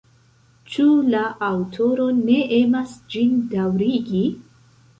Ĉu 0.75 0.85
la 1.15 1.21
aŭtoro 1.49 2.09
ne 2.23 2.39
emas 2.63 2.97
ĝin 3.15 3.39
daŭrigi? 3.55 4.27